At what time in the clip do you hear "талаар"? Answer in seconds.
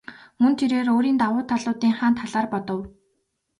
2.19-2.47